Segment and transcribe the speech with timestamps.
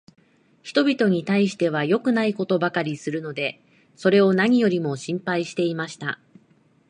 [0.63, 3.61] 人びとに対しては良くないことばかりするので、
[3.95, 6.19] それを何よりも心配していました。